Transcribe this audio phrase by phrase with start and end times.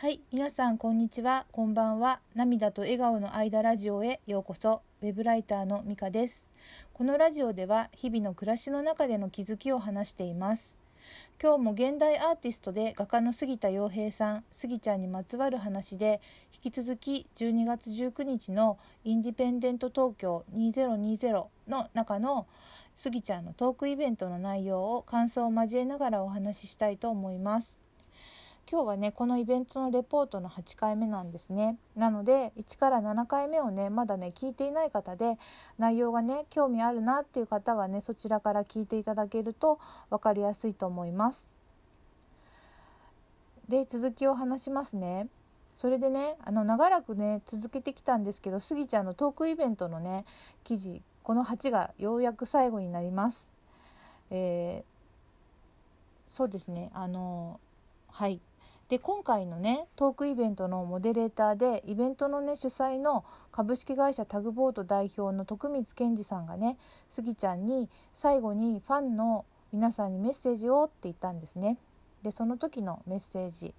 [0.00, 2.20] はい、皆さんこんにちは、こんばんは。
[2.34, 4.80] 涙と笑顔の間ラジオへようこそ。
[5.02, 6.48] ウェブライターのミカです。
[6.94, 10.78] このラジオでは日々の暮らしの中での気づきを話しています。
[11.38, 16.22] 今日も現代アーティストで画家の杉田洋平さん、杉ちゃんにまつわる話で、
[16.64, 22.46] 引き続き12月19日のインディペンデント東京2020の中の
[22.94, 27.89] 杉ちゃんのトークイベントの内容を感想を交えながらお話ししたいと思います。
[28.70, 31.76] 今日はねこのイベントのレポートの8回目なんですね。
[31.96, 35.38] なので1から7回目をねまだね聞いていない方で
[35.76, 41.50] 内容がね興味あるなっていう方はねそちらから聞いていただけると分かりやすいと思います。
[43.68, 45.26] で続きを話しますね。
[45.74, 50.24] それでねあの長らくね続けてきたんですけどスギちゃんのトークイベントのね
[50.62, 53.52] 記事この8がようやく最後になります。
[54.30, 57.58] えー、そうですねあの
[58.12, 58.40] はい。
[58.90, 66.76] で今回のねトークイベントのモデレーターでイベントのね主催の株式会社タグボート代表の徳光健二さんがね
[67.08, 71.78] スギちゃんに最後にファンの皆さんにメッセージをって言ったんですね。
[72.24, 73.72] でその時のメッセージ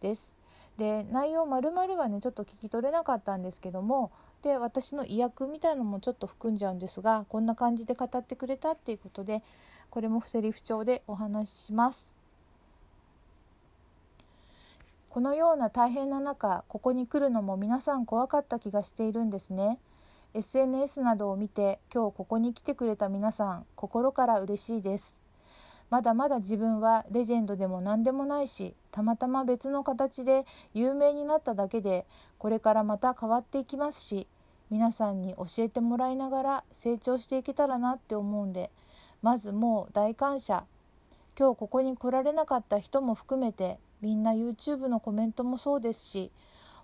[0.00, 0.36] です。
[0.76, 9.42] で内容まるまるはねちょっと聞き取れなかったんですけどもで私の意訳みたいのもちょっと含んじゃうんですがこんな感じで語ってくれたっていうことで
[9.90, 12.21] これも不セリフ帳でお話しします。
[15.12, 19.78] このような大変な中ここに来るのも皆さん怖かった気がしているんですね。
[20.32, 25.20] SNS などを見て今日ここに来てくれた皆さん心から嬉しいです。
[25.90, 32.06] まだまだ自分はレジェンドでも何でもないしたまたま別の形で有名になっただけで
[32.38, 34.26] これからまた変わっていきますし
[34.70, 38.70] 皆さんに教えてもらいながら成長していけたらなって思うんで
[39.20, 40.64] まずもう大感謝。
[41.38, 46.30] 今日ここに来られなかった人も含めてみんな YouTube のコメントもそうですし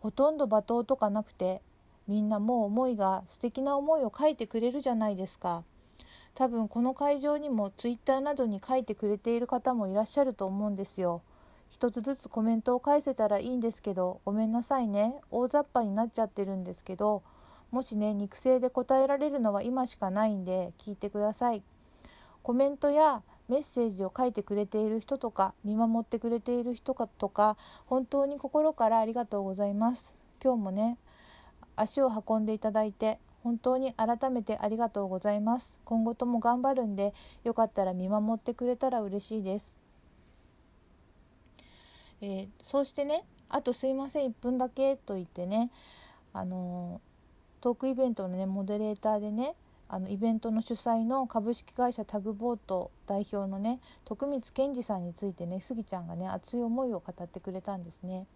[0.00, 1.62] ほとんど罵倒とかなくて
[2.06, 5.64] みんなもう思いが素敵な思いを書いてくれるじゃないですか。
[6.34, 11.22] 多分この会場にも Twitter などに書いてくれている方もいらっしゃると思うんですよ。
[11.70, 15.14] 一つずつコメントを返せたらいいんですけどごめんなさいね。
[15.30, 17.22] 大雑把になっちゃってるんですけど
[17.70, 21.62] もしね肉声で答えられるのは今しかないんで聞いてください。
[22.42, 27.56] コメントやメッセージを書いてくれている人とか見守ってくれている人かとか
[27.86, 30.16] 本当に心からありがとうございます。
[30.42, 30.98] 今日もね
[31.76, 35.80] 足を運んでいただいて本当に改めてありがとうございます。
[35.84, 37.12] 今後とも頑張るんで
[37.44, 39.76] よかったら見守ってくれたら嬉しいです、
[42.22, 45.70] えー、そうしてねあとすいません1分だけと言ってね
[46.32, 47.00] あの
[47.60, 49.54] トークイベントのねモデレーターでね
[49.88, 58.26] あのイベントの主催の株式会社タグボート代表のね徳光健二さんについてねスギちゃんがね熱い思いを語ってくれたんですね。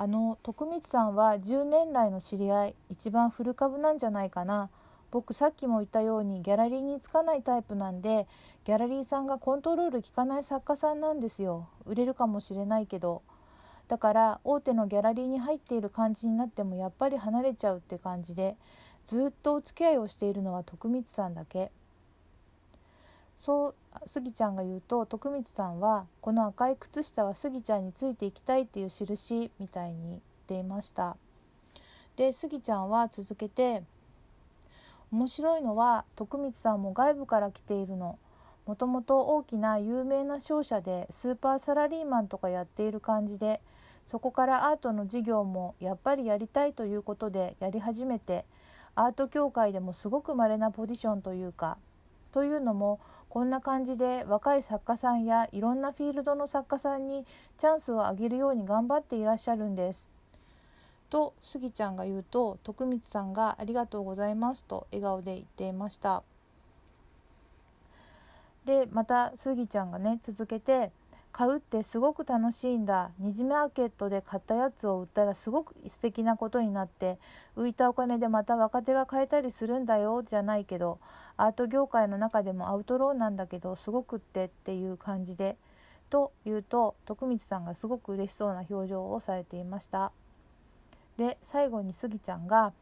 [0.00, 4.70] あの徳光さんは10年来の知り合い一番古株なんじゃないかな。
[5.10, 8.26] 僕さっきも言ったようにギャラリーにつかないタイプなんで
[8.64, 11.68] ギャラリーさんがコントロール効かない作家さんなんですよ。
[11.86, 13.22] 売れるかもしれないけど。
[13.88, 18.54] だから大手のギャラリーに入っている感じになってもやっぱり離れちゃうって感じで
[19.06, 21.72] ずっとお付き合いをしているのは徳光さんだけ。
[23.34, 31.16] そうスギちゃんが言うと徳光さんはこの赤い靴下はスギちゃんについていきたいっていう印みたいに言っていました。
[32.16, 33.84] でスギちゃんは続けて
[35.12, 38.18] 面白いのは徳光さんも外部から来ているの。
[38.68, 43.62] もともと大きな有名な商社でスーパーサラリーマンとかやっている感じで
[44.04, 48.44] そこからアートの授業もやっぱりやりたいということでやり始めて
[48.94, 51.78] アート協会でもすごく稀なポジションというか
[52.30, 57.24] というのもこんな感じで若い作家さんやいろんなフィールドの作家さんに
[57.56, 60.10] チャンスをあげるように頑張っていらっしゃるんです。
[61.08, 66.22] とスギちゃんが言うと徳光さんが「ありがとうございます」と笑顔で言っていました。
[68.68, 70.92] でまたスギちゃんがね続けて
[71.32, 73.12] 買うってすごく楽しいんだ。
[73.18, 77.18] 二次マーケットで買ったやつを売ったらすごく素敵なことになって
[77.56, 80.98] 浮いたお金でまた若手が買えたりするんだよじゃないけど
[81.38, 85.56] アート業界の中でもアウトローなんだけどすごくってっていう感じで
[86.10, 90.12] と言うと徳光さんがすごく嬉しそうな表情をされていました。
[91.16, 92.74] で最後にスギちゃんが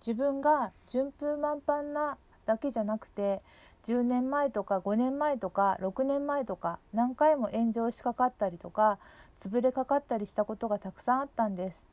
[0.00, 3.40] 自分が順風満帆なだけじゃなくて
[3.84, 8.98] 10年前とか5年前とか6年前とか何回も炎上しかかったりとか
[9.38, 11.90] 潰れかかったりしたことがたくさんあったんです。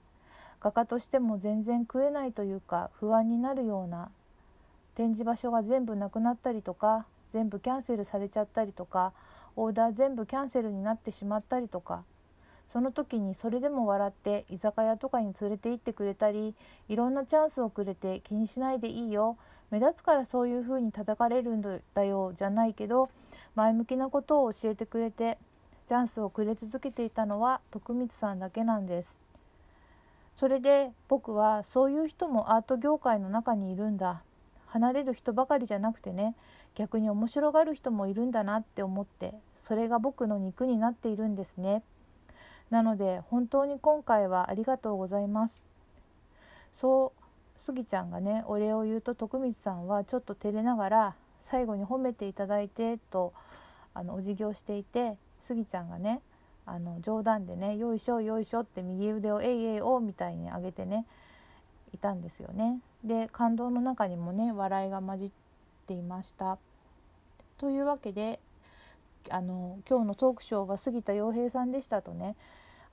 [0.62, 4.10] 画家としても全然食えないというか不安になるような
[4.94, 9.14] 展示場所が全部なくなったりとか全部キャンセルされちゃったりとか
[9.56, 12.04] オーダー全部キャンセルになってしまったりとか
[12.68, 16.56] その時にそれでも笑って居酒屋とかに連れて行ってくれたり
[16.88, 19.38] いろんなチャンスをくれて気にしないでいいよ
[19.72, 23.10] 目立つからそういうふうに叩かれるんだよじゃないけど
[23.56, 25.38] 前向きなことを教えてくれて
[25.88, 29.20] チャンスをくれ続けていたのは徳光さんだけなんです。
[30.36, 34.22] それで僕はそういう人もアート業界の中にいるんだ。
[34.68, 36.34] 離れる人ばかりじゃなくてね
[36.76, 41.84] 逆に面白がる人もいるんだなって思ってそれが僕の肉になっているんですね。
[42.70, 45.66] なので本当に今回はありがとうございます。
[46.72, 47.21] そう
[47.62, 53.34] スギちゃんがねお礼を言うと徳光さんはちょっと照れながら最後に褒めていただいてと
[53.94, 56.22] あのお辞儀をしていてスギちゃんがね
[56.66, 61.06] あの冗談でね「よいしょよいしょ」って右腕を「えいえいお」みたいに上げてね
[61.94, 62.82] いたんですよね。
[63.04, 65.32] で感動の中にもね笑いが混じっ
[65.86, 66.58] ていました。
[67.60, 68.40] というわけで
[69.30, 72.36] あの今日のトークショーは杉田洋平さんでしたとね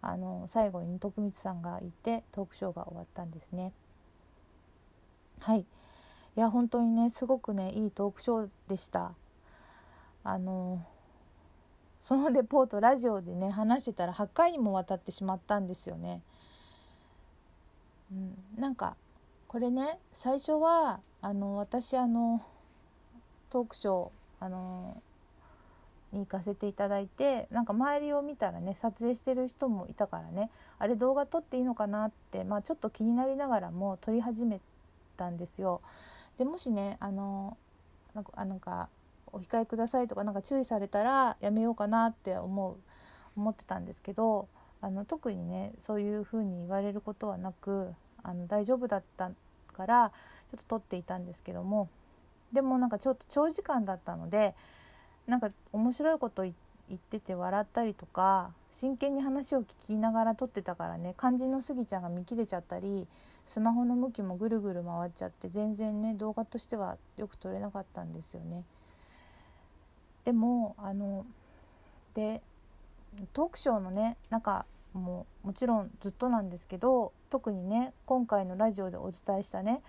[0.03, 3.73] あの最後に徳光さんがいてトークショーが終わったんですね。
[5.40, 9.12] はいいや本当にねすごくねいいトークショーでした。
[10.25, 10.85] あの
[12.02, 16.23] そのレポートラジオでね話してたら8回にもわたってしまったんですよね。
[18.12, 18.96] うん、なんか
[19.46, 22.43] これね最初はあの私あの
[23.50, 24.11] トークショー
[24.41, 25.02] あの
[26.12, 34.61] に行かせていただいてなんか周りを見たらね撮影してる人もいたからねあれ動画撮っていいのかなって、まあ、ちょっと気になりながらも撮り始め
[35.19, 35.82] たんですよ。
[36.38, 37.59] でもしねあの
[38.15, 38.88] なんかなんか
[39.32, 42.76] お控えくださいとかなんか注意されたらやめようかなって思う
[43.37, 44.49] 思ってたんですけど
[44.81, 47.93] あの特にねそういうふうに言われることはなく
[48.23, 49.31] あの大丈夫だった
[49.76, 51.88] からちょっと撮っていたんですけども
[52.53, 54.55] でもなんかちょっと長時間だったので
[55.26, 63.06] なんか面白いこと言ってて笑ったりとか真剣に話を聞きながら撮ってたからね肝心のスギちゃんが見切れちゃったり
[63.44, 68.64] スマホの向きもぐるぐる回っちゃって全然ね動画としてはよく撮れなかったんですよね。
[70.25, 71.25] でもあの
[72.14, 72.43] で
[73.32, 79.81] トークショーのね中ももちろんずっとなんですけど特にね今回のラジオでお伝えしたね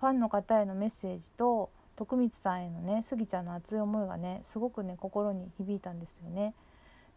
[0.00, 6.54] ファンの方へのメッセージと徳光さんへのねスギちゃんの熱い思いがねすごくね心に響いたんですよね。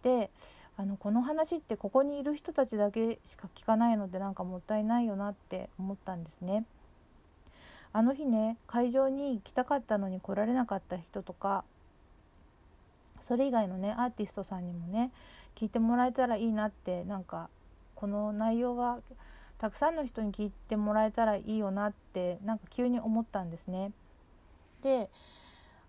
[0.03, 0.29] で
[0.77, 6.65] あのこの話ってここにいる人たちだけしか聞かないのでなんかもったいないよなって思ったんですね。
[7.93, 11.63] あの日ね会場に来たかったのに来られなかった人とか
[13.19, 15.11] それ以外のねアーティストさんにもね
[15.55, 17.49] 聞いてもらえたらいいなってなんか
[17.95, 18.99] この内容は
[19.57, 23.91] たくさんの人に聞いてもらえたらいいよなってなんか急に思ったんですね。
[24.83, 25.09] で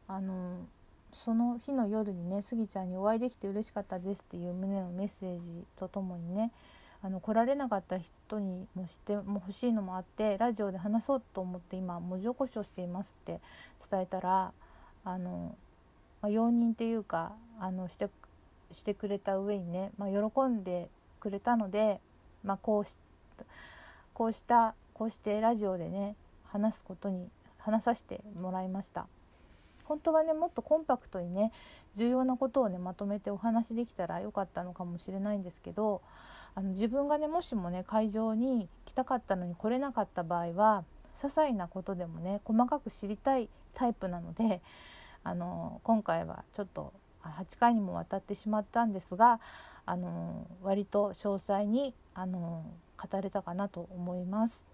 [0.06, 0.66] あの
[1.12, 6.52] その日の夜にねスギちゃんにお会いできて嬉しかったですっていう旨のメッセージとともにね
[7.02, 13.40] あの来られなかった人にもしても欲しいのもあってラジオで話そうと思って今文字起こしをしていますって
[13.88, 14.52] 伝えたら
[15.04, 15.54] あの、
[16.20, 18.08] まあ、容認っていうかあのして
[18.72, 20.88] してくれた上にね、まあ、喜んで
[21.20, 22.00] くれたので、
[22.44, 22.98] まあ、こうし
[24.12, 29.06] こうしたこうしてラジオでね話すことに話させてもらいました
[29.84, 31.52] 本当はねもっとコンパクトにね
[31.96, 36.02] 重要なことをねまとめてお話できたらよかったのかもしれないんですけど
[36.54, 40.84] あの自分がねもしもね会場に来たかったのに来れなかった場合は
[41.16, 44.60] 些細なことでもね細かく知りたいタイプなので
[45.24, 49.40] あの今回はちょっと8回にもわたってしまったんですが
[49.86, 52.64] あの割と詳細にあの
[52.96, 54.66] 語れたかなと思います。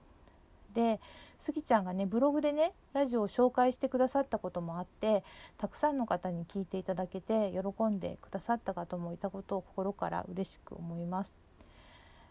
[0.75, 1.01] で
[1.39, 5.25] スギちゃんがねブログでねラジオを紹介してくださったこともあって
[5.57, 11.39] たくさんの方に聞いていただけて喜んでくださった方もいたことを心から嬉しく思います。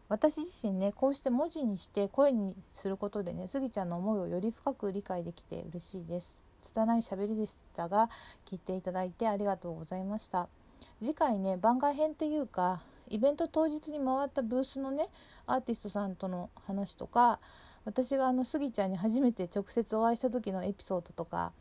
[0.10, 6.44] 私自身ねこうして文字にして声にすることでねスギちゃんの思いをより深く理解できて嬉しいです。
[6.62, 8.10] 拙い喋りでしたが
[8.46, 10.50] 聞いていただいてありがとうございました。
[11.02, 15.08] 次回ね番外編っていうかイベント当日に回ったブースのね
[15.46, 17.40] アーティストさんとの話とか
[17.86, 21.52] 私があのスギちゃんに初めて直接お会いした時のエピソードとか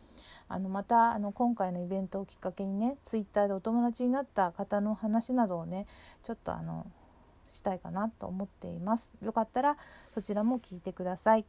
[0.49, 5.87] あのまたあの今回のイベントをきっかけにねツイッターでお友達になった方の話などをね
[6.23, 6.87] ちょっとあの
[7.49, 9.13] したいかなと思っています。
[9.23, 9.77] よかったら
[10.15, 11.45] そちらも聞いてください。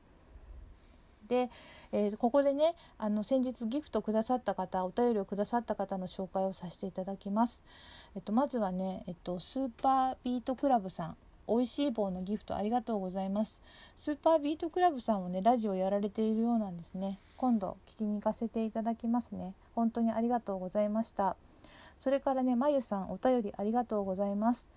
[1.27, 1.49] で、
[1.93, 7.61] えー、ここでねあの先日ギフトくださった方お便りをくださった方の紹介をさせていただきます、
[8.15, 11.17] えっと、まずはね、えっと、スーパービートクラブさん。
[11.47, 13.61] 美味しい棒のギフトありがとうございます。
[13.97, 17.19] スーパービートクラブさんもねラジオやられているようなんですね。
[17.37, 19.53] 今度聞きに行かせていただきますね。
[19.75, 21.35] 本当にありがとうございました。
[21.99, 24.67] それからねまゆさんお便りありがとうございます。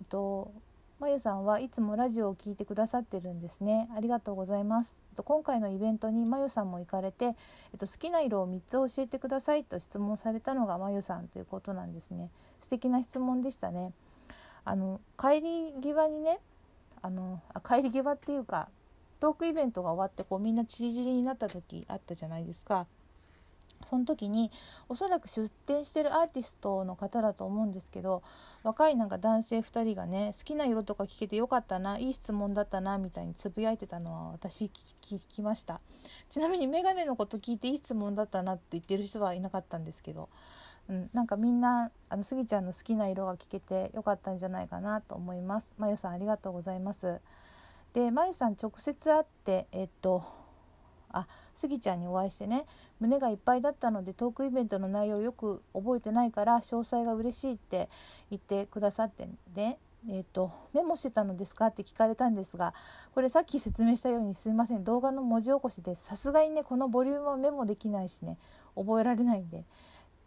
[0.00, 0.50] えっと
[0.98, 3.88] まゆさんはいつもラジオを聞いてくださってるんですね。
[3.94, 4.96] ありがとうございます。
[5.24, 7.34] 今回のイベントにまゆさんも行かれて、えっ
[7.78, 12.30] と、好きな色を3つ教えてくださいと質問されたのがまゆさんということなんですね。
[12.60, 13.92] 素敵な質問でしたね。
[14.66, 16.40] あの帰り際にね
[17.00, 18.68] あのあ帰り際っていうか
[19.20, 22.86] トークイベントが終わってこうみんなちりぢりになった時あったじゃないですか。
[23.84, 24.50] その時に
[24.88, 28.22] おそらく出展してるアーティストの方だと思うんですけど
[28.62, 34.70] 若いなんか男性2人がね好きな色とか聞けてよかったないい質問だったなみたいにつぶやいてたのは私
[35.02, 35.80] 聞きました
[36.30, 40.30] ちなみにメガネのこと聞いていい質問だったなって言ってる人はいなかったんですけど
[40.88, 45.74] うん、なんかみんなあのスギちゃんの好きな色が聞けてよかったんじゃないかなと思います。
[45.78, 47.20] まゆさんありがとうございます。
[47.92, 50.22] でまゆさん直接会ってえっと
[51.10, 52.66] あスギちゃんにお会いしてね
[53.00, 57.88] 胸がいっぱいだったのでトークイベントの内容よく覚えてないから詳細が嬉しいって
[58.30, 59.78] 言ってくださってね
[60.08, 62.74] えーと、メモしてたのですかって聞かれたんですが
[63.12, 68.38] これさっき説明したようにすいません動画の文字起こしでさすがにねこのボリュームはメモできないしね
[68.76, 69.64] 覚えられないんで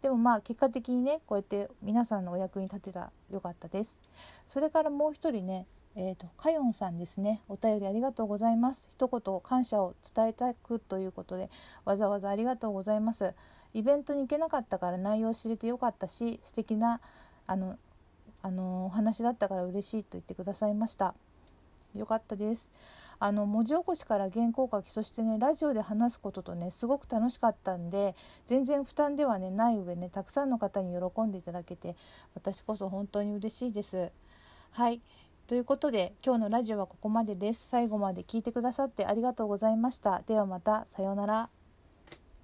[0.02, 4.00] でもまあ結果的にねこうやって皆さんのお役に立てたよかったです。
[4.46, 5.66] それからもう一人ね
[5.96, 7.42] えーと、かよんさんですね。
[7.48, 8.86] お便りありがとうございます。
[8.88, 11.50] 一言感謝を伝えたくということで
[11.84, 13.34] わざわざありがとうございます。
[13.74, 17.00] イベントに行けなかったから内容を知れてよかったし素敵な
[17.46, 17.76] あの
[18.42, 21.14] あのお話だったから嬉しいと言ってくださいました。
[21.94, 22.70] よかったです
[23.18, 28.16] あの文字起こしから原稿書きそしてねラジオで話すこととねすごく楽しかったんで
[28.46, 31.96] 全然負担ではねない上ねたくさんの方に喜んでいただけて
[32.34, 34.10] 私こそ本当に嬉しいです。
[34.70, 35.02] はい
[35.46, 37.68] ということで今日のラジオはここまでです。
[37.68, 40.22] 最後まで聞いてくださってありがとうございました。
[40.26, 41.59] ではまたさようなら。